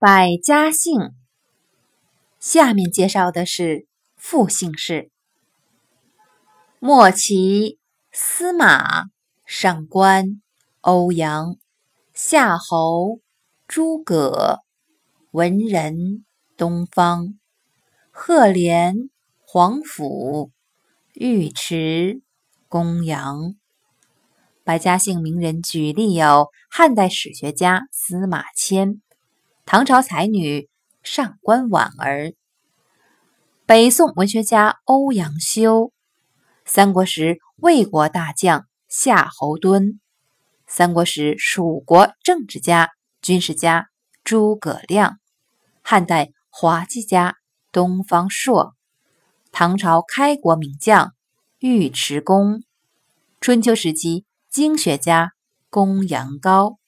[0.00, 1.10] 百家姓。
[2.38, 5.10] 下面介绍的是复姓氏：
[6.78, 7.80] 莫齐
[8.12, 9.06] 司马、
[9.44, 10.40] 上官、
[10.82, 11.56] 欧阳、
[12.14, 13.18] 夏侯、
[13.66, 14.60] 诸葛、
[15.32, 16.24] 文人、
[16.56, 17.36] 东方、
[18.12, 20.52] 赫连、皇甫、
[21.14, 22.22] 尉迟、
[22.68, 23.56] 公羊。
[24.62, 29.02] 百家姓名人举例有：汉代史学家司马迁，
[29.70, 30.66] 唐朝才女
[31.02, 32.32] 上官婉儿，
[33.66, 35.92] 北宋文学家欧阳修，
[36.64, 39.98] 三国时魏国大将夏侯惇，
[40.66, 42.88] 三国时蜀国政治家、
[43.20, 43.88] 军事家
[44.24, 45.18] 诸葛亮，
[45.82, 47.34] 汉代滑稽家
[47.70, 48.74] 东方朔，
[49.52, 51.12] 唐朝开国名将
[51.60, 52.62] 尉迟恭，
[53.38, 54.24] 春秋时期。
[54.48, 55.32] 经学家
[55.68, 56.78] 公羊高。